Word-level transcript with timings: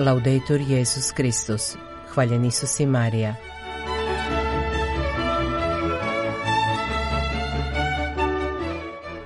Laudetur 0.00 0.60
Jezus 0.60 1.12
Kristus. 1.12 1.76
Hvaljen 2.14 2.44
Isus 2.44 2.80
i 2.80 2.86
Marija. 2.86 3.34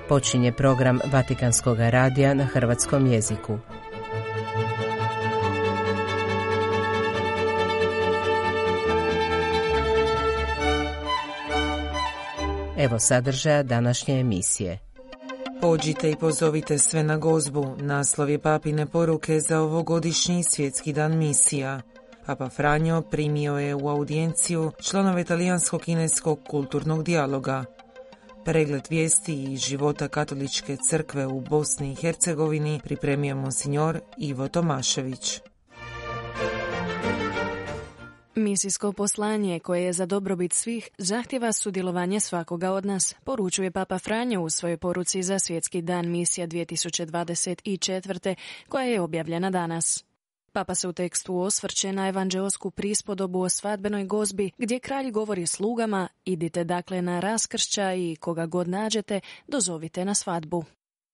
Počinje 0.09 0.51
program 0.51 0.99
Vatikanskog 1.11 1.77
radija 1.79 2.33
na 2.33 2.45
hrvatskom 2.45 3.07
jeziku. 3.07 3.57
Evo 12.77 12.99
sadržaja 12.99 13.63
današnje 13.63 14.19
emisije. 14.19 14.94
Pođite 15.67 16.11
i 16.11 16.15
pozovite 16.15 16.77
sve 16.77 17.03
na 17.03 17.17
gozbu, 17.17 17.75
naslov 17.77 18.29
je 18.29 18.39
papine 18.39 18.85
poruke 18.85 19.39
za 19.39 19.61
ovogodišnji 19.61 20.43
svjetski 20.43 20.93
dan 20.93 21.17
misija. 21.17 21.81
Papa 22.25 22.49
Franjo 22.49 23.01
primio 23.01 23.57
je 23.57 23.75
u 23.75 23.89
audijenciju 23.89 24.71
članove 24.81 25.23
talijansko-kineskog 25.23 26.37
kulturnog 26.49 27.03
dijaloga. 27.03 27.65
Pregled 28.45 28.87
vijesti 28.89 29.43
i 29.43 29.57
života 29.57 30.07
katoličke 30.07 30.77
crkve 30.89 31.27
u 31.27 31.41
Bosni 31.41 31.91
i 31.91 31.95
Hercegovini 31.95 32.81
pripremio 32.83 33.35
monsignor 33.35 33.99
Ivo 34.17 34.47
Tomašević. 34.47 35.41
Misijsko 38.35 38.91
poslanje 38.91 39.59
koje 39.59 39.83
je 39.83 39.93
za 39.93 40.05
dobrobit 40.05 40.53
svih 40.53 40.89
zahtjeva 40.97 41.53
sudjelovanje 41.53 42.19
svakoga 42.19 42.71
od 42.71 42.85
nas, 42.85 43.15
poručuje 43.23 43.71
Papa 43.71 43.99
Franjo 43.99 44.41
u 44.41 44.49
svojoj 44.49 44.77
poruci 44.77 45.23
za 45.23 45.39
svjetski 45.39 45.81
dan 45.81 46.11
misija 46.11 46.47
2024. 46.47 48.35
koja 48.69 48.85
je 48.85 49.01
objavljena 49.01 49.49
danas. 49.49 50.05
Papa 50.51 50.75
se 50.75 50.87
u 50.87 50.93
tekstu 50.93 51.39
osvrće 51.39 51.91
na 51.91 52.07
evanđeosku 52.07 52.71
prispodobu 52.71 53.41
o 53.41 53.49
svadbenoj 53.49 54.05
gozbi 54.05 54.51
gdje 54.57 54.79
kralj 54.79 55.11
govori 55.11 55.47
slugama 55.47 56.07
idite 56.25 56.63
dakle 56.63 57.01
na 57.01 57.19
raskršća 57.19 57.93
i 57.93 58.15
koga 58.15 58.45
god 58.45 58.67
nađete 58.67 59.19
dozovite 59.47 60.05
na 60.05 60.15
svadbu. 60.15 60.63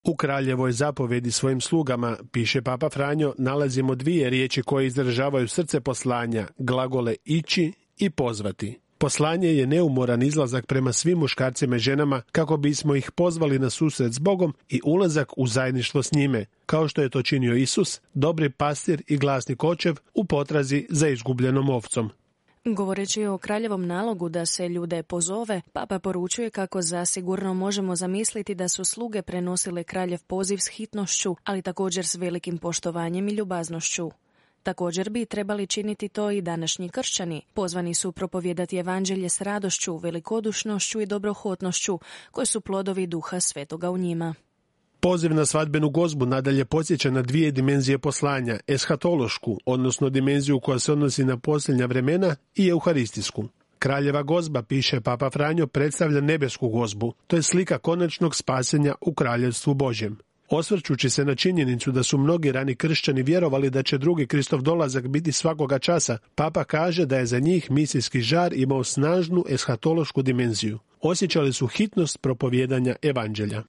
U 0.03 0.15
kraljevoj 0.15 0.71
zapovedi 0.71 1.31
svojim 1.31 1.61
slugama, 1.61 2.17
piše 2.31 2.61
Papa 2.61 2.89
Franjo, 2.89 3.33
nalazimo 3.37 3.95
dvije 3.95 4.29
riječi 4.29 4.63
koje 4.63 4.87
izražavaju 4.87 5.47
srce 5.47 5.81
poslanja, 5.81 6.47
glagole 6.57 7.15
ići 7.25 7.73
i 7.97 8.09
pozvati. 8.09 8.79
Poslanje 8.97 9.47
je 9.47 9.67
neumoran 9.67 10.23
izlazak 10.23 10.65
prema 10.65 10.93
svim 10.93 11.17
muškarcima 11.17 11.75
i 11.75 11.79
ženama 11.79 12.21
kako 12.31 12.57
bismo 12.57 12.95
ih 12.95 13.11
pozvali 13.11 13.59
na 13.59 13.69
susret 13.69 14.13
s 14.13 14.19
Bogom 14.19 14.53
i 14.69 14.81
ulazak 14.85 15.37
u 15.37 15.47
zajedništvo 15.47 16.03
s 16.03 16.11
njime, 16.11 16.45
kao 16.65 16.87
što 16.87 17.01
je 17.01 17.09
to 17.09 17.21
činio 17.21 17.55
Isus, 17.55 18.01
dobri 18.13 18.49
pastir 18.49 19.03
i 19.07 19.17
glasni 19.17 19.55
kočev 19.55 19.95
u 20.13 20.25
potrazi 20.25 20.87
za 20.89 21.07
izgubljenom 21.07 21.69
ovcom. 21.69 22.09
Govoreći 22.65 23.25
o 23.25 23.37
kraljevom 23.37 23.87
nalogu 23.87 24.29
da 24.29 24.45
se 24.45 24.69
ljude 24.69 25.03
pozove, 25.03 25.61
papa 25.73 25.99
poručuje 25.99 26.49
kako 26.49 26.81
zasigurno 26.81 27.53
možemo 27.53 27.95
zamisliti 27.95 28.55
da 28.55 28.69
su 28.69 28.85
sluge 28.85 29.21
prenosile 29.21 29.83
kraljev 29.83 30.19
poziv 30.27 30.57
s 30.57 30.67
hitnošću, 30.67 31.35
ali 31.43 31.61
također 31.61 32.05
s 32.05 32.15
velikim 32.15 32.57
poštovanjem 32.57 33.27
i 33.27 33.31
ljubaznošću. 33.31 34.11
Također 34.63 35.09
bi 35.09 35.25
trebali 35.25 35.67
činiti 35.67 36.09
to 36.09 36.31
i 36.31 36.41
današnji 36.41 36.89
kršćani. 36.89 37.41
Pozvani 37.53 37.93
su 37.93 38.11
propovjedati 38.11 38.77
evanđelje 38.77 39.29
s 39.29 39.41
radošću, 39.41 39.97
velikodušnošću 39.97 41.01
i 41.01 41.05
dobrohotnošću, 41.05 41.99
koje 42.31 42.45
su 42.45 42.61
plodovi 42.61 43.07
duha 43.07 43.39
svetoga 43.39 43.89
u 43.89 43.97
njima. 43.97 44.35
Poziv 45.03 45.33
na 45.33 45.45
svadbenu 45.45 45.89
gozbu 45.89 46.25
nadalje 46.25 46.65
podsjeća 46.65 47.11
na 47.11 47.21
dvije 47.21 47.51
dimenzije 47.51 47.97
poslanja, 47.97 48.57
eshatološku, 48.67 49.57
odnosno 49.65 50.09
dimenziju 50.09 50.59
koja 50.59 50.79
se 50.79 50.91
odnosi 50.91 51.25
na 51.25 51.37
posljednja 51.37 51.85
vremena 51.85 52.35
i 52.55 52.67
euharistijsku. 52.67 53.47
Kraljeva 53.79 54.23
gozba, 54.23 54.61
piše 54.63 55.01
Papa 55.01 55.29
Franjo, 55.29 55.67
predstavlja 55.67 56.21
nebesku 56.21 56.69
gozbu, 56.69 57.13
to 57.27 57.35
je 57.35 57.41
slika 57.41 57.77
konačnog 57.77 58.35
spasenja 58.35 58.95
u 59.01 59.13
kraljevstvu 59.13 59.73
Božjem. 59.73 60.17
Osvrćući 60.49 61.09
se 61.09 61.25
na 61.25 61.35
činjenicu 61.35 61.91
da 61.91 62.03
su 62.03 62.17
mnogi 62.17 62.51
rani 62.51 62.75
kršćani 62.75 63.23
vjerovali 63.23 63.69
da 63.69 63.83
će 63.83 63.97
drugi 63.97 64.27
Kristov 64.27 64.61
dolazak 64.61 65.07
biti 65.07 65.31
svakoga 65.31 65.79
časa, 65.79 66.17
Papa 66.35 66.63
kaže 66.63 67.05
da 67.05 67.17
je 67.17 67.25
za 67.25 67.39
njih 67.39 67.71
misijski 67.71 68.21
žar 68.21 68.53
imao 68.53 68.83
snažnu 68.83 69.45
eshatološku 69.49 70.21
dimenziju. 70.21 70.79
Osjećali 71.01 71.53
su 71.53 71.67
hitnost 71.67 72.21
propovjedanja 72.21 72.95
evanđelja. 73.01 73.63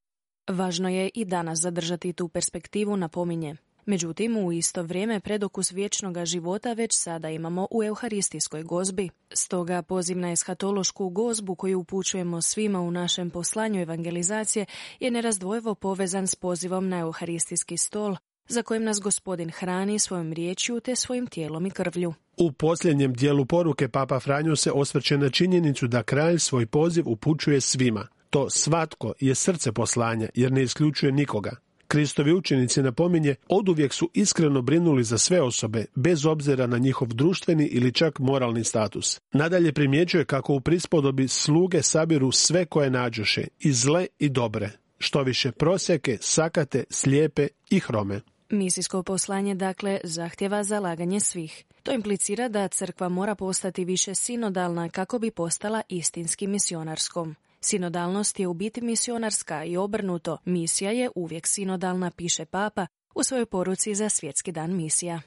Važno 0.49 0.89
je 0.89 1.11
i 1.15 1.25
danas 1.25 1.59
zadržati 1.59 2.13
tu 2.13 2.29
perspektivu, 2.29 2.97
napominje. 2.97 3.57
Međutim, 3.87 4.37
u 4.37 4.53
isto 4.53 4.83
vrijeme 4.83 5.21
predokus 5.21 5.73
vječnoga 5.73 6.25
života 6.25 6.73
već 6.73 6.99
sada 6.99 7.31
imamo 7.31 7.69
u 7.71 7.83
euharistijskoj 7.83 8.63
gozbi. 8.63 9.09
Stoga 9.33 9.83
poziv 9.83 10.19
na 10.19 10.33
eshatološku 10.33 11.09
gozbu 11.09 11.55
koju 11.55 11.81
upućujemo 11.81 12.43
svima 12.43 12.81
u 12.81 12.91
našem 12.91 13.31
poslanju 13.31 13.81
evangelizacije 13.81 14.67
je 15.01 15.11
nerazdvojivo 15.11 15.75
povezan 15.75 16.27
s 16.27 16.35
pozivom 16.35 16.89
na 16.89 16.99
euharistijski 16.99 17.77
stol, 17.77 18.17
za 18.49 18.63
kojim 18.63 18.85
nas 18.85 19.01
gospodin 19.01 19.51
hrani 19.51 19.99
svojom 19.99 20.33
riječju 20.33 20.81
te 20.81 20.97
svojim 20.97 21.27
tijelom 21.27 21.67
i 21.67 21.71
krvlju. 21.71 22.15
U 22.37 22.53
posljednjem 22.53 23.13
dijelu 23.13 23.47
poruke 23.47 23.89
Papa 23.89 24.21
Franjo 24.21 24.57
se 24.57 24.73
osvrće 24.73 25.19
na 25.19 25.31
činjenicu 25.31 25.87
da 25.87 26.03
kralj 26.03 26.39
svoj 26.39 26.67
poziv 26.67 27.09
upućuje 27.09 27.61
svima. 27.61 28.09
To 28.33 28.51
svatko 28.51 29.13
je 29.21 29.35
srce 29.35 29.73
poslanja 29.73 30.29
jer 30.35 30.53
ne 30.53 30.63
isključuje 30.63 31.13
nikoga. 31.13 31.51
Kristovi 31.89 32.33
učenici 32.33 32.83
napominje, 32.83 33.35
oduvijek 33.49 33.93
su 33.93 34.11
iskreno 34.15 34.63
brinuli 34.63 35.05
za 35.05 35.19
sve 35.19 35.43
osobe, 35.43 35.85
bez 35.95 36.27
obzira 36.27 36.67
na 36.67 36.79
njihov 36.79 37.09
društveni 37.09 37.67
ili 37.67 37.93
čak 37.93 38.19
moralni 38.19 38.65
status. 38.65 39.21
Nadalje 39.33 39.73
primjećuje 39.73 40.25
kako 40.25 40.55
u 40.55 40.61
prispodobi 40.61 41.29
sluge 41.29 41.83
sabiru 41.83 42.33
sve 42.33 42.67
koje 42.67 42.91
nađoše, 42.91 43.47
i 43.61 43.73
zle 43.73 44.07
i 44.19 44.29
dobre, 44.29 44.71
što 44.99 45.23
više 45.23 45.53
prosjake, 45.53 46.19
sakate, 46.21 46.85
slijepe 46.91 47.49
i 47.71 47.81
hrome. 47.81 48.21
Misijsko 48.51 49.03
poslanje 49.03 49.55
dakle 49.55 50.01
zahtjeva 50.05 50.65
zalaganje 50.65 51.21
svih. 51.21 51.65
To 51.83 51.93
implicira 51.93 52.49
da 52.49 52.69
crkva 52.69 53.09
mora 53.09 53.35
postati 53.35 53.85
više 53.85 54.15
sinodalna 54.15 54.89
kako 54.89 55.19
bi 55.19 55.31
postala 55.31 55.83
istinski 55.89 56.47
misionarskom. 56.47 57.37
Sinodalnost 57.65 58.41
je 58.41 58.47
u 58.47 58.55
biti 58.55 58.81
misionarska 58.81 59.65
i 59.65 59.77
obrnuto, 59.77 60.39
misija 60.45 60.91
je 60.91 61.11
uvijek 61.15 61.47
sinodalna, 61.47 62.11
piše 62.11 62.45
Papa 62.45 62.87
u 63.15 63.23
svojoj 63.23 63.47
poruci 63.47 63.95
za 63.95 64.09
svjetski 64.09 64.53
dan 64.53 64.77
misija. 64.77 65.21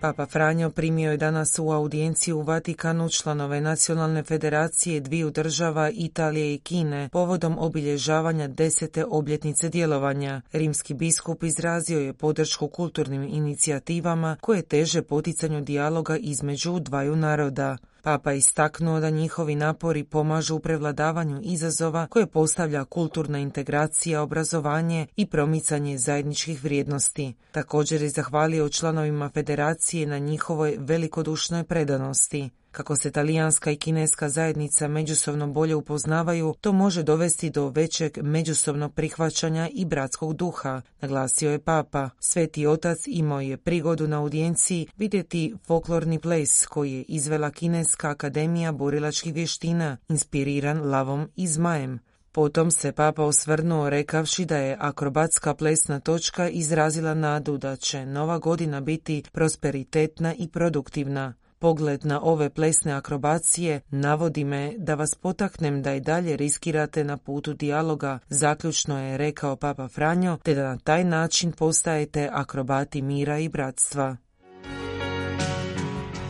Papa 0.00 0.26
Franjo 0.26 0.70
primio 0.70 1.10
je 1.10 1.16
danas 1.16 1.58
u 1.58 1.70
audijenciju 1.70 2.38
u 2.38 2.42
Vatikanu 2.42 3.08
članove 3.08 3.60
Nacionalne 3.60 4.22
federacije 4.22 5.00
dviju 5.00 5.30
država 5.30 5.90
Italije 5.90 6.54
i 6.54 6.58
Kine 6.58 7.08
povodom 7.12 7.58
obilježavanja 7.58 8.48
desete 8.48 9.04
obljetnice 9.04 9.68
djelovanja. 9.68 10.42
Rimski 10.52 10.94
biskup 10.94 11.42
izrazio 11.42 12.00
je 12.00 12.12
podršku 12.12 12.68
kulturnim 12.68 13.22
inicijativama 13.22 14.36
koje 14.40 14.62
teže 14.62 15.02
poticanju 15.02 15.60
dijaloga 15.60 16.16
između 16.16 16.78
dvaju 16.80 17.16
naroda. 17.16 17.76
Papa 18.04 18.32
istaknuo 18.32 19.00
da 19.00 19.10
njihovi 19.10 19.54
napori 19.54 20.04
pomažu 20.04 20.56
u 20.56 20.60
prevladavanju 20.60 21.40
izazova 21.42 22.06
koje 22.06 22.26
postavlja 22.26 22.84
kulturna 22.84 23.38
integracija, 23.38 24.22
obrazovanje 24.22 25.06
i 25.16 25.26
promicanje 25.26 25.98
zajedničkih 25.98 26.64
vrijednosti. 26.64 27.34
Također 27.52 28.02
je 28.02 28.08
zahvalio 28.08 28.68
članovima 28.68 29.30
federacije 29.34 30.06
na 30.06 30.18
njihovoj 30.18 30.76
velikodušnoj 30.78 31.64
predanosti. 31.64 32.50
Kako 32.74 32.96
se 32.96 33.10
talijanska 33.10 33.70
i 33.70 33.76
kineska 33.76 34.28
zajednica 34.28 34.88
međusobno 34.88 35.46
bolje 35.46 35.74
upoznavaju, 35.74 36.54
to 36.60 36.72
može 36.72 37.02
dovesti 37.02 37.50
do 37.50 37.68
većeg 37.68 38.18
međusobnog 38.22 38.94
prihvaćanja 38.94 39.68
i 39.72 39.84
bratskog 39.84 40.36
duha, 40.36 40.82
naglasio 41.00 41.50
je 41.50 41.58
papa. 41.58 42.10
Sveti 42.18 42.66
otac 42.66 42.98
imao 43.06 43.40
je 43.40 43.56
prigodu 43.56 44.08
na 44.08 44.18
audijenciji 44.18 44.86
vidjeti 44.96 45.54
folklorni 45.66 46.18
ples 46.18 46.66
koji 46.66 46.92
je 46.92 47.02
izvela 47.02 47.50
Kineska 47.50 48.10
akademija 48.10 48.72
borilačkih 48.72 49.34
vještina, 49.34 49.96
inspiriran 50.08 50.90
lavom 50.90 51.28
i 51.36 51.46
zmajem. 51.46 51.98
Potom 52.32 52.70
se 52.70 52.92
papa 52.92 53.22
osvrnuo 53.22 53.90
rekavši 53.90 54.44
da 54.44 54.56
je 54.56 54.76
akrobatska 54.80 55.54
plesna 55.54 56.00
točka 56.00 56.48
izrazila 56.48 57.14
nadu 57.14 57.58
da 57.58 57.76
će 57.76 58.06
nova 58.06 58.38
godina 58.38 58.80
biti 58.80 59.22
prosperitetna 59.32 60.34
i 60.34 60.48
produktivna. 60.48 61.34
Pogled 61.64 62.04
na 62.04 62.20
ove 62.22 62.50
plesne 62.50 62.92
akrobacije 62.92 63.80
navodi 63.90 64.44
me 64.44 64.72
da 64.78 64.94
vas 64.94 65.14
potaknem 65.14 65.82
da 65.82 65.94
i 65.94 66.00
dalje 66.00 66.36
riskirate 66.36 67.04
na 67.04 67.16
putu 67.16 67.54
dijaloga, 67.54 68.18
zaključno 68.28 68.98
je 68.98 69.16
rekao 69.16 69.56
Papa 69.56 69.88
Franjo, 69.88 70.38
te 70.42 70.54
da 70.54 70.62
na 70.62 70.78
taj 70.78 71.04
način 71.04 71.52
postajete 71.52 72.28
akrobati 72.32 73.02
mira 73.02 73.38
i 73.38 73.48
bratstva. 73.48 74.16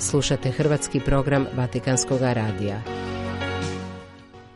Slušate 0.00 0.50
hrvatski 0.50 1.00
program 1.00 1.46
Vatikanskog 1.56 2.20
radija. 2.20 2.82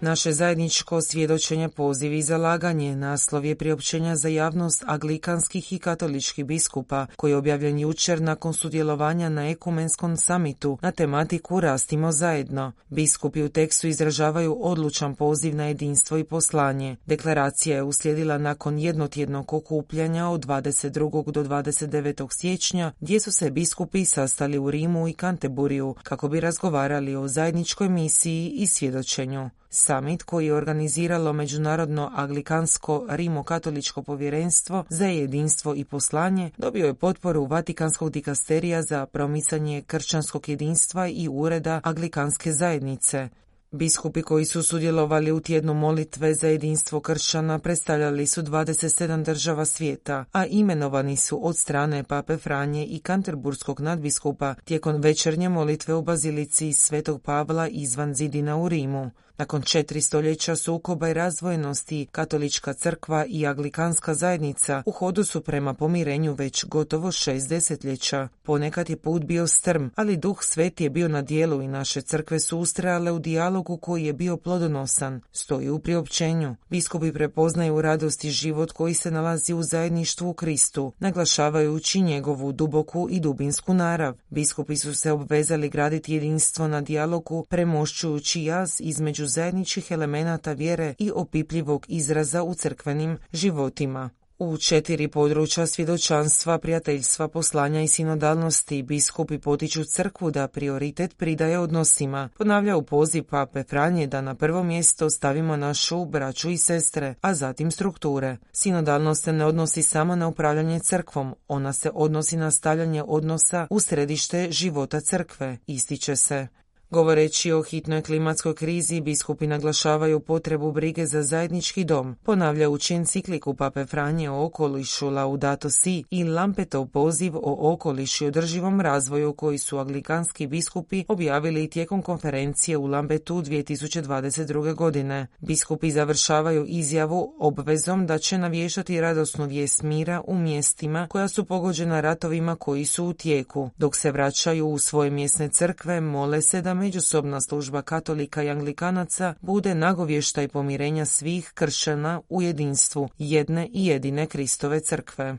Naše 0.00 0.32
zajedničko 0.32 1.00
svjedočenje 1.00 1.68
poziv 1.68 2.12
i 2.12 2.22
zalaganje 2.22 2.96
naslov 2.96 3.44
je 3.44 3.54
priopćenja 3.54 4.16
za 4.16 4.28
javnost 4.28 4.84
aglikanskih 4.86 5.72
i 5.72 5.78
katoličkih 5.78 6.44
biskupa 6.44 7.06
koji 7.16 7.30
je 7.30 7.36
objavljen 7.36 7.78
jučer 7.78 8.20
nakon 8.20 8.54
sudjelovanja 8.54 9.28
na 9.28 9.48
ekumenskom 9.48 10.16
samitu 10.16 10.78
na 10.82 10.90
tematiku 10.90 11.60
Rastimo 11.60 12.12
zajedno. 12.12 12.72
Biskupi 12.88 13.42
u 13.42 13.48
tekstu 13.48 13.86
izražavaju 13.86 14.58
odlučan 14.60 15.14
poziv 15.14 15.56
na 15.56 15.66
jedinstvo 15.66 16.18
i 16.18 16.24
poslanje. 16.24 16.96
Deklaracija 17.06 17.76
je 17.76 17.82
uslijedila 17.82 18.38
nakon 18.38 18.78
jednotjednog 18.78 19.52
okupljanja 19.52 20.28
od 20.28 20.46
22. 20.46 21.32
do 21.32 21.44
29. 21.44 22.28
siječnja 22.30 22.92
gdje 23.00 23.20
su 23.20 23.32
se 23.32 23.50
biskupi 23.50 24.04
sastali 24.04 24.58
u 24.58 24.70
Rimu 24.70 25.08
i 25.08 25.12
Kanteburiju 25.12 25.94
kako 26.02 26.28
bi 26.28 26.40
razgovarali 26.40 27.16
o 27.16 27.28
zajedničkoj 27.28 27.88
misiji 27.88 28.50
i 28.50 28.66
svjedočenju. 28.66 29.50
Summit 29.70 30.22
koji 30.22 30.46
je 30.46 30.54
organiziralo 30.54 31.32
Međunarodno 31.32 32.10
Aglikansko 32.14 33.06
Rimo-katoličko 33.08 34.02
povjerenstvo 34.02 34.84
za 34.88 35.06
jedinstvo 35.06 35.74
i 35.74 35.84
poslanje 35.84 36.50
dobio 36.56 36.86
je 36.86 36.94
potporu 36.94 37.44
Vatikanskog 37.44 38.10
dikasterija 38.10 38.82
za 38.82 39.06
promicanje 39.06 39.82
kršćanskog 39.82 40.48
jedinstva 40.48 41.08
i 41.08 41.28
ureda 41.28 41.80
Aglikanske 41.84 42.52
zajednice. 42.52 43.28
Biskupi 43.70 44.22
koji 44.22 44.44
su 44.44 44.62
sudjelovali 44.62 45.32
u 45.32 45.40
tjednu 45.40 45.74
molitve 45.74 46.34
za 46.34 46.48
jedinstvo 46.48 47.00
kršćana 47.00 47.58
predstavljali 47.58 48.26
su 48.26 48.42
27 48.42 49.24
država 49.24 49.64
svijeta, 49.64 50.24
a 50.32 50.46
imenovani 50.46 51.16
su 51.16 51.46
od 51.46 51.56
strane 51.56 52.04
Pape 52.04 52.36
Franje 52.36 52.86
i 52.86 52.98
Kanterburskog 52.98 53.80
nadbiskupa 53.80 54.54
tijekom 54.64 55.00
večernje 55.00 55.48
molitve 55.48 55.94
u 55.94 56.02
Bazilici 56.02 56.72
Svetog 56.72 57.22
Pavla 57.22 57.68
izvan 57.68 58.14
zidina 58.14 58.56
u 58.56 58.68
Rimu. 58.68 59.10
Nakon 59.38 59.62
četiri 59.62 60.00
stoljeća 60.00 60.56
sukoba 60.56 61.08
i 61.08 61.14
razvojenosti, 61.14 62.06
katolička 62.12 62.72
crkva 62.72 63.24
i 63.28 63.46
aglikanska 63.46 64.14
zajednica 64.14 64.82
u 64.86 64.90
hodu 64.90 65.24
su 65.24 65.40
prema 65.40 65.74
pomirenju 65.74 66.34
već 66.34 66.64
gotovo 66.64 67.12
šest 67.12 67.48
desetljeća. 67.48 68.28
Ponekad 68.42 68.90
je 68.90 68.96
put 68.96 69.24
bio 69.24 69.46
strm, 69.46 69.86
ali 69.94 70.16
duh 70.16 70.42
sveti 70.42 70.84
je 70.84 70.90
bio 70.90 71.08
na 71.08 71.22
dijelu 71.22 71.62
i 71.62 71.68
naše 71.68 72.00
crkve 72.00 72.40
su 72.40 72.58
ustrajale 72.58 73.12
u 73.12 73.18
dijalogu 73.18 73.76
koji 73.76 74.04
je 74.04 74.12
bio 74.12 74.36
plodonosan, 74.36 75.20
stoji 75.32 75.70
u 75.70 75.78
priopćenju. 75.78 76.56
Biskupi 76.70 77.12
prepoznaju 77.12 77.82
radost 77.82 78.24
i 78.24 78.30
život 78.30 78.72
koji 78.72 78.94
se 78.94 79.10
nalazi 79.10 79.54
u 79.54 79.62
zajedništvu 79.62 80.30
u 80.30 80.34
Kristu, 80.34 80.92
naglašavajući 80.98 82.00
njegovu 82.00 82.52
duboku 82.52 83.08
i 83.10 83.20
dubinsku 83.20 83.74
narav. 83.74 84.14
Biskupi 84.30 84.76
su 84.76 84.94
se 84.94 85.12
obvezali 85.12 85.68
graditi 85.68 86.14
jedinstvo 86.14 86.68
na 86.68 86.80
dijalogu, 86.80 87.46
premošćujući 87.48 88.44
jaz 88.44 88.70
između 88.80 89.27
zajedničkih 89.28 89.90
elemenata 89.90 90.52
vjere 90.52 90.94
i 90.98 91.10
opipljivog 91.14 91.86
izraza 91.88 92.42
u 92.42 92.54
crkvenim 92.54 93.18
životima. 93.32 94.10
U 94.40 94.56
četiri 94.56 95.08
područja 95.08 95.66
svjedočanstva, 95.66 96.58
prijateljstva, 96.58 97.28
poslanja 97.28 97.82
i 97.82 97.88
sinodalnosti 97.88 98.82
biskupi 98.82 99.38
potiču 99.38 99.84
crkvu 99.84 100.30
da 100.30 100.48
prioritet 100.48 101.16
pridaje 101.16 101.58
odnosima. 101.58 102.28
Ponavlja 102.38 102.76
u 102.76 102.82
poziv 102.82 103.24
pape 103.24 103.62
Franje 103.62 104.06
da 104.06 104.20
na 104.20 104.34
prvo 104.34 104.62
mjesto 104.62 105.10
stavimo 105.10 105.56
našu 105.56 106.04
braću 106.04 106.50
i 106.50 106.56
sestre, 106.56 107.14
a 107.20 107.34
zatim 107.34 107.70
strukture. 107.70 108.36
Sinodalnost 108.52 109.24
se 109.24 109.32
ne 109.32 109.44
odnosi 109.44 109.82
samo 109.82 110.16
na 110.16 110.28
upravljanje 110.28 110.80
crkvom, 110.80 111.34
ona 111.48 111.72
se 111.72 111.90
odnosi 111.94 112.36
na 112.36 112.50
stavljanje 112.50 113.02
odnosa 113.06 113.66
u 113.70 113.80
središte 113.80 114.50
života 114.50 115.00
crkve, 115.00 115.58
ističe 115.66 116.16
se. 116.16 116.48
Govoreći 116.90 117.52
o 117.52 117.62
hitnoj 117.62 118.02
klimatskoj 118.02 118.54
krizi, 118.54 119.00
biskupi 119.00 119.46
naglašavaju 119.46 120.20
potrebu 120.20 120.72
brige 120.72 121.06
za 121.06 121.22
zajednički 121.22 121.84
dom, 121.84 122.16
ponavljajući 122.22 122.94
encikliku 122.94 123.54
Pape 123.54 123.86
Franje 123.86 124.30
o 124.30 124.44
okolišu 124.44 125.10
Laudato 125.10 125.70
Si 125.70 126.04
i 126.10 126.24
Lampetov 126.24 126.86
poziv 126.86 127.36
o 127.36 127.72
okolišu 127.72 128.24
i 128.24 128.28
održivom 128.28 128.80
razvoju 128.80 129.32
koji 129.32 129.58
su 129.58 129.78
aglikanski 129.78 130.46
biskupi 130.46 131.04
objavili 131.08 131.70
tijekom 131.70 132.02
konferencije 132.02 132.76
u 132.76 132.86
Lampetu 132.86 133.34
2022. 133.34 134.74
godine. 134.74 135.26
Biskupi 135.38 135.90
završavaju 135.90 136.64
izjavu 136.68 137.34
obvezom 137.38 138.06
da 138.06 138.18
će 138.18 138.38
navješati 138.38 139.00
radosnu 139.00 139.46
vijest 139.46 139.82
mira 139.82 140.22
u 140.26 140.38
mjestima 140.38 141.06
koja 141.10 141.28
su 141.28 141.44
pogođena 141.44 142.00
ratovima 142.00 142.56
koji 142.56 142.84
su 142.84 143.04
u 143.04 143.12
tijeku. 143.12 143.70
Dok 143.76 143.96
se 143.96 144.12
vraćaju 144.12 144.68
u 144.68 144.78
svoje 144.78 145.10
mjesne 145.10 145.48
crkve, 145.48 146.00
mole 146.00 146.42
se 146.42 146.62
da 146.62 146.77
međusobna 146.78 147.40
služba 147.40 147.82
katolika 147.82 148.42
i 148.42 148.50
anglikanaca 148.50 149.34
bude 149.40 149.74
nagovještaj 149.74 150.48
pomirenja 150.48 151.04
svih 151.04 151.52
kršćana 151.54 152.20
u 152.28 152.42
jedinstvu 152.42 153.08
jedne 153.18 153.68
i 153.72 153.86
jedine 153.86 154.26
Kristove 154.26 154.80
crkve. 154.80 155.38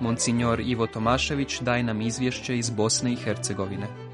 Monsignor 0.00 0.60
Ivo 0.60 0.86
Tomašević 0.86 1.60
daje 1.60 1.82
nam 1.82 2.00
izvješće 2.00 2.58
iz 2.58 2.70
Bosne 2.70 3.12
i 3.12 3.16
Hercegovine. 3.16 4.07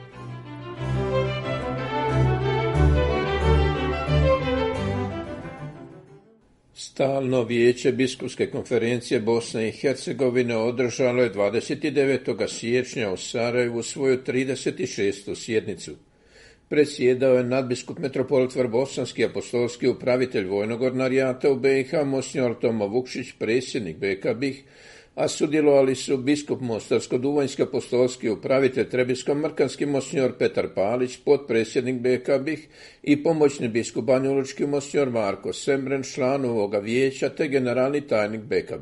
Stalno 6.77 7.43
vijeće 7.43 7.93
biskupske 7.93 8.47
konferencije 8.51 9.21
Bosne 9.21 9.69
i 9.69 9.73
Hercegovine 9.73 10.57
održalo 10.57 11.23
je 11.23 11.33
29. 11.33 12.49
siječnja 12.49 13.13
u 13.13 13.17
Sarajevu 13.17 13.83
svoju 13.83 14.19
36. 14.27 15.35
sjednicu. 15.35 15.93
Presjedao 16.69 17.35
je 17.35 17.45
nadbiskup 17.45 17.99
metropolit 17.99 18.55
Vrbosanski 18.55 19.25
apostolski 19.25 19.89
upravitelj 19.89 20.45
vojnog 20.45 20.83
ordinarijata 20.83 21.51
u 21.51 21.57
BiH, 21.57 21.95
Mosnjor 22.05 22.59
Tomo 22.61 22.87
Vukšić, 22.87 23.33
predsjednik 23.39 23.97
BK 23.97 24.27
a 25.15 25.29
sudjelovali 25.29 25.95
su 25.95 26.17
biskup 26.17 26.61
Mostarsko-Duvanjski 26.61 27.63
apostolski 27.63 28.31
upravitelj 28.31 28.89
Trebisko-Mrkanski 28.89 29.87
mosnjor 29.87 30.33
Petar 30.39 30.69
Palić, 30.75 31.17
potpredsjednik 31.25 31.97
BK 32.01 32.29
i 33.03 33.23
pomoćni 33.23 33.69
biskup 33.69 34.05
Banjolučki 34.05 34.67
mosnjor 34.67 35.11
Marko 35.11 35.53
Semren, 35.53 36.03
član 36.03 36.45
ovoga 36.45 36.79
vijeća 36.79 37.29
te 37.29 37.49
generalni 37.49 38.01
tajnik 38.01 38.41
BK 38.41 38.73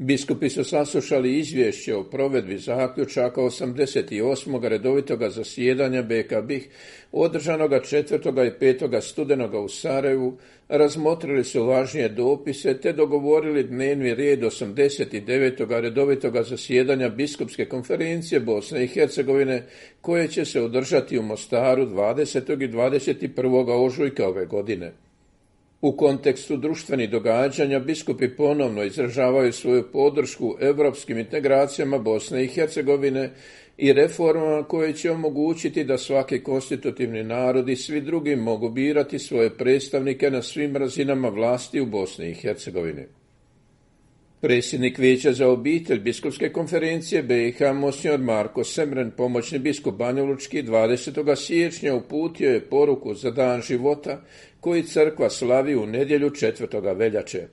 Biskupi 0.00 0.50
su 0.50 0.64
saslušali 0.64 1.38
izvješće 1.38 1.94
o 1.94 2.04
provedbi 2.04 2.58
zaključaka 2.58 3.40
88. 3.40 4.68
redovitoga 4.68 5.30
zasjedanja 5.30 6.02
BKB 6.02 6.50
održanoga 7.12 7.80
4. 7.80 8.46
i 8.46 8.50
5. 8.60 9.00
studenoga 9.00 9.58
u 9.58 9.68
Sarajevu, 9.68 10.38
razmotrili 10.68 11.44
su 11.44 11.66
važnije 11.66 12.08
dopise 12.08 12.80
te 12.80 12.92
dogovorili 12.92 13.62
dnevni 13.62 14.14
red 14.14 14.40
89. 14.40 15.80
redovitoga 15.80 16.42
zasjedanja 16.42 17.08
Biskupske 17.08 17.64
konferencije 17.64 18.40
Bosne 18.40 18.84
i 18.84 18.88
Hercegovine 18.88 19.66
koje 20.00 20.28
će 20.28 20.44
se 20.44 20.62
održati 20.62 21.18
u 21.18 21.22
Mostaru 21.22 21.86
20. 21.86 22.64
i 22.64 22.68
21. 22.68 23.84
ožujka 23.84 24.28
ove 24.28 24.46
godine. 24.46 24.92
U 25.80 25.96
kontekstu 25.96 26.56
društvenih 26.56 27.10
događanja 27.10 27.78
biskupi 27.78 28.28
ponovno 28.36 28.84
izražavaju 28.84 29.52
svoju 29.52 29.92
podršku 29.92 30.56
europskim 30.60 31.18
integracijama 31.18 31.98
Bosne 31.98 32.44
i 32.44 32.48
Hercegovine 32.48 33.30
i 33.76 33.92
reformama 33.92 34.62
koje 34.62 34.92
će 34.92 35.10
omogućiti 35.10 35.84
da 35.84 35.98
svaki 35.98 36.42
konstitutivni 36.42 37.24
narod 37.24 37.68
i 37.68 37.76
svi 37.76 38.00
drugi 38.00 38.36
mogu 38.36 38.68
birati 38.68 39.18
svoje 39.18 39.50
predstavnike 39.50 40.30
na 40.30 40.42
svim 40.42 40.76
razinama 40.76 41.28
vlasti 41.28 41.80
u 41.80 41.86
Bosni 41.86 42.30
i 42.30 42.34
Hercegovini. 42.34 43.17
Predsjednik 44.40 44.98
Vijeća 44.98 45.32
za 45.32 45.48
obitelj 45.48 46.00
Biskupske 46.00 46.52
konferencije 46.52 47.22
BiH 47.22 47.62
Mosnjor 47.74 48.20
Marko 48.20 48.64
Semren, 48.64 49.10
pomoćni 49.10 49.58
biskup 49.58 49.94
Banjolučki, 49.94 50.62
20. 50.62 51.36
siječnja 51.36 51.94
uputio 51.94 52.50
je 52.50 52.60
poruku 52.60 53.14
za 53.14 53.30
dan 53.30 53.62
života 53.62 54.20
koji 54.60 54.82
crkva 54.82 55.30
slavi 55.30 55.76
u 55.76 55.86
nedjelju 55.86 56.30
4. 56.30 56.96
veljače. 56.96 57.48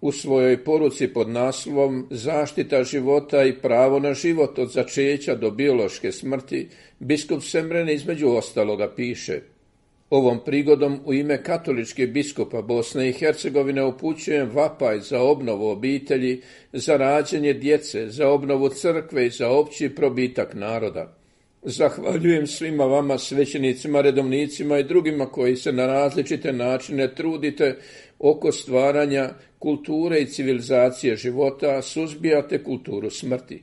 U 0.00 0.12
svojoj 0.12 0.64
poruci 0.64 1.08
pod 1.08 1.28
naslovom 1.28 2.06
Zaštita 2.10 2.84
života 2.84 3.44
i 3.44 3.58
pravo 3.58 3.98
na 3.98 4.14
život 4.14 4.58
od 4.58 4.72
začeća 4.72 5.34
do 5.34 5.50
biološke 5.50 6.12
smrti, 6.12 6.68
biskup 6.98 7.42
Semren 7.42 7.88
između 7.88 8.28
ostaloga 8.28 8.92
piše– 8.96 9.40
Ovom 10.10 10.40
prigodom 10.44 11.00
u 11.04 11.14
ime 11.14 11.42
katoličke 11.42 12.06
biskupa 12.06 12.62
Bosne 12.62 13.08
i 13.08 13.12
Hercegovine 13.12 13.84
upućujem 13.84 14.50
vapaj 14.54 15.00
za 15.00 15.22
obnovu 15.22 15.68
obitelji, 15.68 16.42
za 16.72 16.96
rađenje 16.96 17.52
djece, 17.52 18.08
za 18.08 18.28
obnovu 18.28 18.68
crkve 18.68 19.26
i 19.26 19.30
za 19.30 19.50
opći 19.50 19.88
probitak 19.88 20.54
naroda. 20.54 21.16
Zahvaljujem 21.62 22.46
svima 22.46 22.84
vama, 22.84 23.18
svećenicima, 23.18 24.00
redovnicima 24.00 24.78
i 24.78 24.84
drugima 24.84 25.26
koji 25.26 25.56
se 25.56 25.72
na 25.72 25.86
različite 25.86 26.52
načine 26.52 27.14
trudite 27.14 27.76
oko 28.18 28.52
stvaranja 28.52 29.30
kulture 29.58 30.20
i 30.20 30.26
civilizacije 30.26 31.16
života, 31.16 31.82
suzbijate 31.82 32.62
kulturu 32.62 33.10
smrti. 33.10 33.62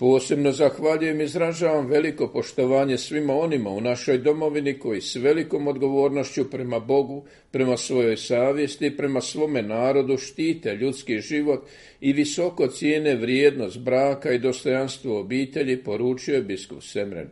Posebno 0.00 0.52
zahvaljujem 0.52 1.20
i 1.20 1.24
izražavam 1.24 1.86
veliko 1.86 2.28
poštovanje 2.28 2.98
svima 2.98 3.34
onima 3.34 3.70
u 3.70 3.80
našoj 3.80 4.18
domovini 4.18 4.78
koji 4.78 5.00
s 5.00 5.16
velikom 5.16 5.68
odgovornošću 5.68 6.50
prema 6.50 6.78
Bogu, 6.78 7.24
prema 7.50 7.76
svojoj 7.76 8.16
savjesti, 8.16 8.96
prema 8.96 9.20
svome 9.20 9.62
narodu 9.62 10.16
štite 10.16 10.74
ljudski 10.76 11.18
život 11.18 11.68
i 12.00 12.12
visoko 12.12 12.66
cijene 12.66 13.14
vrijednost 13.14 13.78
braka 13.78 14.32
i 14.32 14.38
dostojanstvo 14.38 15.20
obitelji, 15.20 15.84
poručio 15.84 16.34
je 16.34 16.42
biskup 16.42 16.82
Semren. 16.82 17.28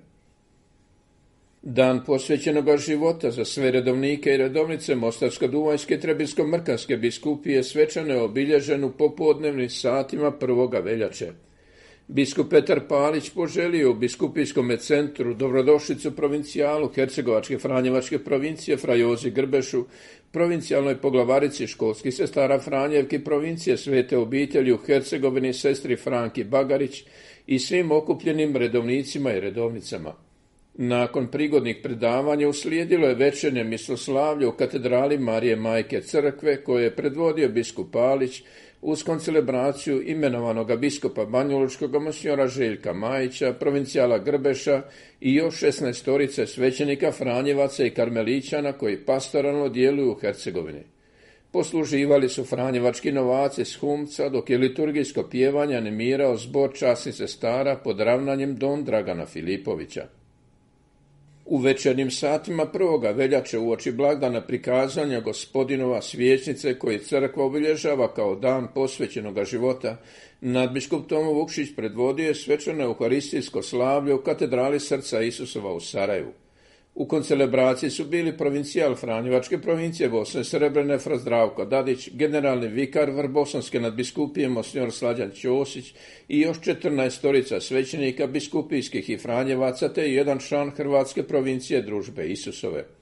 Dan 1.63 2.05
posvećenoga 2.05 2.77
života 2.77 3.31
za 3.31 3.45
sve 3.45 3.71
redovnike 3.71 4.35
i 4.35 4.37
redovnice 4.37 4.95
Mostarsko-Duvanjske 4.95 6.01
Trebinsko-Mrkanske 6.01 6.97
biskupije 6.97 7.63
svečano 7.63 8.15
je 8.15 8.23
obilježen 8.23 8.85
u 8.85 8.93
popodnevnim 8.93 9.71
satima 9.71 10.31
prvoga 10.31 10.79
veljače. 10.79 11.48
Biskup 12.11 12.51
Petar 12.51 12.81
Palić 12.89 13.31
poželio 13.31 13.91
u 13.91 13.95
biskupijskom 13.95 14.71
centru 14.79 15.35
dobrodošlicu 15.35 16.17
provincijalu 16.17 16.89
Hercegovačke 16.89 17.59
Franjevačke 17.59 18.19
provincije 18.19 18.77
Frajozi 18.77 19.31
Grbešu, 19.31 19.85
provincijalnoj 20.33 20.97
poglavarici 20.97 21.67
školskih 21.67 22.15
sestara 22.15 22.59
Franjevki 22.59 23.19
provincije 23.19 23.77
Svete 23.77 24.19
obitelji 24.19 24.73
u 24.73 24.77
Hercegovini 24.77 25.53
sestri 25.53 25.97
Franki 25.97 26.45
Bagarić 26.45 27.05
i 27.47 27.59
svim 27.59 27.93
okupljenim 27.93 28.57
redovnicima 28.57 29.33
i 29.33 29.41
redovnicama. 29.41 30.15
Nakon 30.75 31.27
prigodnih 31.27 31.77
predavanja 31.83 32.49
uslijedilo 32.49 33.09
je 33.09 33.15
večernje 33.15 33.65
misloslavlje 33.65 34.47
u 34.47 34.53
katedrali 34.53 35.19
Marije 35.19 35.57
Majke 35.57 36.01
Crkve 36.01 36.65
koje 36.65 36.85
je 36.85 36.97
predvodio 36.97 37.49
biskup 37.49 37.93
Palić 37.93 38.43
uz 38.83 39.03
koncelebraciju 39.03 40.03
imenovanog 40.03 40.77
biskupa 40.77 41.25
Banjolučkog 41.25 42.03
monsiora 42.03 42.47
Željka 42.49 42.93
Majića, 42.93 43.53
provincijala 43.53 44.19
Grbeša 44.19 44.83
i 45.21 45.35
još 45.35 45.61
16 45.61 45.93
storice 45.93 46.47
svećenika 46.47 47.13
Franjevaca 47.13 47.85
i 47.85 47.91
Karmelićana 47.91 48.73
koji 48.73 49.05
pastoralno 49.05 49.69
djeluju 49.69 50.13
u 50.13 50.15
Hercegovini. 50.15 50.83
Posluživali 51.53 52.29
su 52.29 52.45
Franjevački 52.45 53.13
novaci 53.13 53.65
s 53.65 53.77
Humca, 53.77 54.29
dok 54.29 54.51
je 54.51 54.59
liturgijsko 54.59 55.23
pjevanje 55.23 55.77
animirao 55.77 56.37
zbor 56.37 56.71
časnice 56.75 57.27
stara 57.27 57.77
pod 57.77 58.01
ravnanjem 58.01 58.57
Don 58.57 58.85
Dragana 58.85 59.27
Filipovića. 59.27 60.18
U 61.51 61.59
večernjim 61.59 62.11
satima 62.11 62.67
prvoga 62.67 63.11
veljače 63.11 63.59
uoči 63.59 63.93
blagdana 63.93 64.41
prikazanja 64.41 65.21
gospodinova 65.21 66.03
svječnice 66.03 66.79
koji 66.79 66.99
crkva 66.99 67.45
obilježava 67.45 68.15
kao 68.15 68.35
dan 68.35 68.69
posvećenoga 68.75 69.45
života, 69.45 69.97
nadbiskup 70.41 71.09
Tomo 71.09 71.33
Vukšić 71.33 71.77
predvodio 71.77 72.29
je 72.29 72.35
svečano 72.35 72.85
euharistijsko 72.85 73.63
slavlje 73.63 74.15
u 74.15 74.23
katedrali 74.23 74.81
srca 74.81 75.21
Isusova 75.21 75.73
u 75.73 75.81
Sarajevu. 75.81 76.33
U 76.99 77.07
koncelebraciji 77.07 77.91
su 77.91 78.05
bili 78.05 78.37
provincijal 78.37 78.95
Franjevačke 78.95 79.59
provincije 79.59 80.09
Bosne 80.09 80.45
Srebrene 80.45 80.99
Frazdravko 80.99 81.65
Dadić, 81.65 82.09
generalni 82.13 82.69
vikar 82.69 83.11
Vrbosanske 83.11 83.81
nadbiskupije 83.81 84.49
Mosnjor 84.49 84.93
Slađan 84.93 85.31
Ćosić 85.31 85.95
i 86.29 86.41
još 86.41 86.61
14 86.61 87.11
storica 87.11 87.61
svećenika 87.61 88.27
biskupijskih 88.27 89.11
i 89.11 89.19
Franjevaca 89.19 89.93
te 89.93 90.13
jedan 90.13 90.39
član 90.39 90.71
Hrvatske 90.71 91.23
provincije 91.23 91.83
Družbe 91.83 92.27
Isusove. 92.27 92.98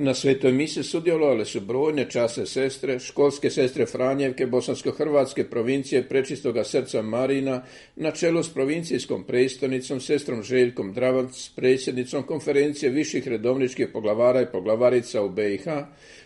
Na 0.00 0.14
svetoj 0.14 0.52
mise 0.52 0.82
sudjelovale 0.82 1.44
su 1.44 1.60
brojne 1.60 2.10
čase 2.10 2.46
sestre, 2.46 2.98
školske 2.98 3.50
sestre 3.50 3.86
Franjevke, 3.86 4.46
bosansko-hrvatske 4.46 5.44
provincije 5.44 6.08
Prečistoga 6.08 6.64
srca 6.64 7.02
Marina, 7.02 7.62
na 7.96 8.10
čelu 8.10 8.42
s 8.42 8.48
provincijskom 8.48 9.24
predstavnicom, 9.24 10.00
sestrom 10.00 10.42
Željkom 10.42 10.92
Dravac, 10.92 11.50
predsjednicom 11.56 12.22
konferencije 12.22 12.90
viših 12.90 13.28
redovničkih 13.28 13.88
poglavara 13.92 14.42
i 14.42 14.52
poglavarica 14.52 15.22
u 15.22 15.28
BiH, 15.28 15.66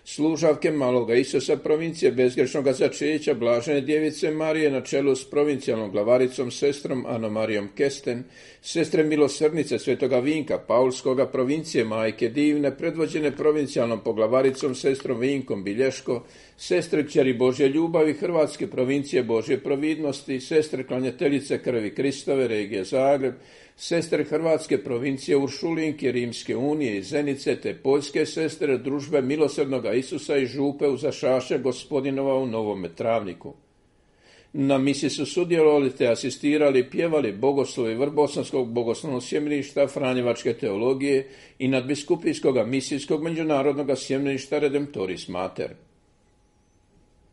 služavke 0.05 0.71
Maloga 0.71 1.15
Isusa 1.15 1.57
provincije 1.57 2.13
bezgrešnog 2.13 2.73
začeća 2.73 3.35
Blažene 3.35 3.81
djevice 3.81 4.31
Marije 4.31 4.71
na 4.71 4.81
čelu 4.81 5.17
s 5.17 5.31
provincijalnom 5.31 5.91
glavaricom 5.91 6.51
sestrom 6.51 7.07
Anomarijom 7.07 7.69
Kesten, 7.75 8.25
sestre 8.63 9.03
milosrnice 9.03 9.79
Svetoga 9.79 10.19
Vinka 10.19 10.59
Paulskoga 10.59 11.27
provincije 11.27 11.85
Majke 11.85 12.29
Divne, 12.29 12.77
predvođene 12.77 13.37
provincijalnom 13.63 14.01
poglavaricom 14.01 14.75
sestrom 14.75 15.21
Vinkom 15.21 15.65
Bilješko, 15.65 16.23
sestre 16.57 17.07
kćeri 17.07 17.35
Božje 17.35 17.69
ljubavi 17.69 18.13
Hrvatske 18.13 18.67
provincije 18.67 19.23
Božje 19.23 19.61
providnosti, 19.61 20.41
sestre 20.41 20.87
klanjateljice 20.87 21.59
krvi 21.63 21.95
Kristove 21.95 22.49
regije 22.49 22.85
Zagreb, 22.85 23.35
sestre 23.77 24.25
Hrvatske 24.25 24.79
provincije 24.79 25.37
Uršulinke, 25.37 26.13
Rimske 26.13 26.57
unije 26.57 26.97
i 26.99 27.03
Zenice, 27.03 27.57
te 27.57 27.75
poljske 27.75 28.27
sestre 28.27 28.79
družbe 28.79 29.23
milosrdnoga 29.23 29.93
Isusa 29.93 30.37
i 30.37 30.47
župe 30.47 30.89
u 30.89 30.97
Zašaše 30.97 31.59
gospodinova 31.59 32.35
u 32.39 32.47
Novome 32.47 32.89
Travniku. 32.89 33.55
Na 34.53 34.79
misi 34.79 35.11
su 35.11 35.27
sudjelovali 35.27 35.91
te 35.91 36.09
asistirali, 36.09 36.91
pjevali 36.91 37.33
bogoslovi 37.33 37.95
Vrbosanskog 37.95 38.73
bogoslovnog 38.73 39.23
sjemeništa, 39.23 39.87
Franjevačke 39.87 40.53
teologije 40.55 41.29
i 41.59 41.69
nadbiskupijskog 41.69 42.69
misijskog 42.69 43.23
međunarodnog 43.23 43.99
sjemeništa 43.99 44.59
Redemptoris 44.59 45.29
Mater. 45.29 45.71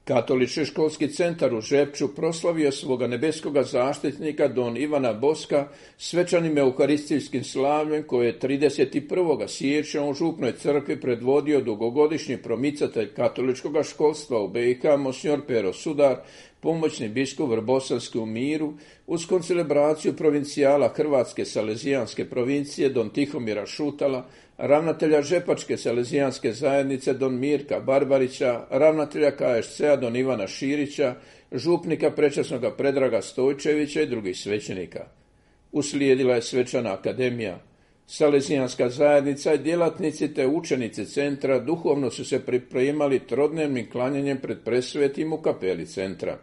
Katolički 0.09 0.65
školski 0.65 1.07
centar 1.07 1.53
u 1.53 1.61
Žepču 1.61 2.07
proslavio 2.15 2.71
svoga 2.71 3.07
nebeskoga 3.07 3.63
zaštitnika 3.63 4.47
Don 4.47 4.77
Ivana 4.77 5.13
Boska 5.13 5.67
svečanim 5.97 6.57
euharistijskim 6.57 7.43
slavljem 7.43 8.03
koje 8.03 8.27
je 8.27 8.39
31. 8.39 9.47
siječnja 9.47 10.03
u 10.03 10.13
Župnoj 10.13 10.51
crkvi 10.51 11.01
predvodio 11.01 11.61
dugogodišnji 11.61 12.37
promicatelj 12.37 13.13
katoličkog 13.13 13.77
školstva 13.83 14.41
u 14.41 14.47
BiH 14.47 14.83
Mosnjor 14.99 15.41
Pero 15.47 15.73
Sudar, 15.73 16.15
pomoćni 16.59 17.09
biskup 17.09 17.49
Vrbosanski 17.49 18.17
u 18.17 18.25
miru, 18.25 18.73
uz 19.07 19.25
koncelebraciju 19.25 20.15
provincijala 20.15 20.93
Hrvatske 20.95 21.45
Salezijanske 21.45 22.29
provincije 22.29 22.89
Don 22.89 23.09
Tihomira 23.09 23.65
Šutala, 23.65 24.25
ravnatelja 24.59 25.21
Žepačke 25.21 25.77
Salezijanske 25.77 26.53
zajednice 26.53 27.13
Don 27.13 27.39
Mirka 27.39 27.79
Barbarića, 27.79 28.65
ravnatelja 28.69 29.31
KSC-a 29.31 29.95
Don 29.95 30.15
Ivana 30.15 30.47
Širića, 30.47 31.15
župnika 31.51 32.11
Prečasnoga 32.11 32.71
Predraga 32.71 33.21
Stojčevića 33.21 34.01
i 34.01 34.05
drugih 34.05 34.37
svećenika. 34.37 35.05
Uslijedila 35.71 36.35
je 36.35 36.41
svečana 36.41 36.93
akademija. 36.93 37.59
Salezijanska 38.07 38.89
zajednica 38.89 39.53
i 39.53 39.57
djelatnici 39.57 40.33
te 40.33 40.47
učenici 40.47 41.05
centra 41.05 41.59
duhovno 41.59 42.11
su 42.11 42.25
se 42.25 42.45
pripremali 42.45 43.19
trodnevnim 43.19 43.89
klanjanjem 43.91 44.37
pred 44.37 44.57
presvetim 44.65 45.33
u 45.33 45.37
kapeli 45.37 45.85
centra. 45.85 46.37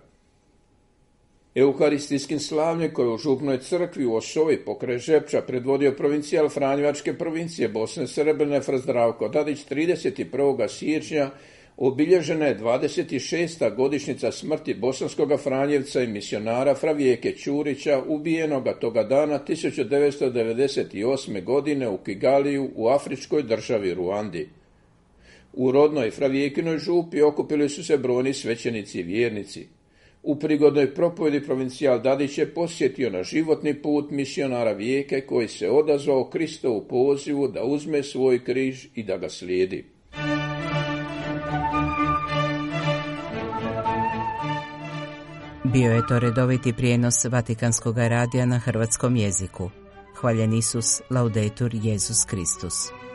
Euharistijskim 1.57 2.41
slavljem 2.41 2.93
koje 2.93 3.09
u 3.09 3.19
župnoj 3.19 3.59
crkvi 3.59 4.05
u 4.05 4.15
Osovi 4.15 4.57
pokraj 4.65 4.99
Žepča 4.99 5.41
predvodio 5.41 5.93
provincijal 5.93 6.49
Franjevačke 6.49 7.15
provincije 7.15 7.69
Bosne 7.69 8.07
Srebrne 8.07 8.61
Frazdravko 8.61 9.29
Dadić 9.29 9.59
31. 9.71 10.69
siječnja 10.69 11.31
obilježena 11.77 12.47
je 12.47 12.59
26. 12.59 13.77
godišnjica 13.77 14.33
smrti 14.33 14.75
bosanskog 14.75 15.33
Franjevca 15.43 16.03
i 16.03 16.07
misionara 16.07 16.75
Fravijeke 16.75 17.33
Ćurića, 17.33 18.03
ubijenoga 18.07 18.75
toga 18.75 19.03
dana 19.03 19.41
1998. 19.49 21.45
godine 21.45 21.89
u 21.89 21.99
Kigaliju 21.99 22.71
u 22.75 22.89
afričkoj 22.89 23.43
državi 23.43 23.95
Ruandi. 23.95 24.49
U 25.53 25.73
rodnoj 25.73 26.11
Fravijekinoj 26.11 26.79
župi 26.79 27.23
okupili 27.23 27.69
su 27.69 27.85
se 27.85 27.99
brojni 27.99 28.35
svećenici 28.35 29.01
i 29.01 29.03
vjernici. 29.03 29.76
U 30.29 30.37
prigodnoj 30.39 30.95
propovedi 30.95 31.41
provincijal 31.41 32.01
Dadić 32.03 32.39
je 32.39 32.55
posjetio 32.55 33.11
na 33.11 33.23
životni 33.23 33.83
put 33.83 34.11
misionara 34.11 34.73
Vijeke 34.73 35.21
koji 35.21 35.49
se 35.49 35.71
odazvao 35.71 36.31
Kristovu 36.31 36.87
pozivu 36.89 37.49
da 37.49 37.65
uzme 37.65 38.03
svoj 38.03 38.45
križ 38.45 38.87
i 38.95 39.03
da 39.03 39.17
ga 39.17 39.29
slijedi. 39.29 39.85
Bio 45.65 45.93
je 45.93 46.07
to 46.09 46.19
redoviti 46.19 46.73
prijenos 46.73 47.25
Vatikanskog 47.25 47.99
radija 47.99 48.47
na 48.47 48.59
hrvatskom 48.59 49.17
jeziku. 49.17 49.71
Hvaljen 50.21 50.53
Isus, 50.53 51.03
laudetur 51.11 51.71
Jezus 51.75 52.25
Kristus. 52.25 53.06